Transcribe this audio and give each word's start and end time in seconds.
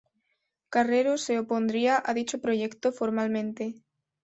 Carrero 0.73 1.19
se 1.19 1.37
opondría 1.37 2.01
a 2.03 2.11
dicho 2.15 2.41
proyecto 2.41 2.91
formalmente. 2.91 3.75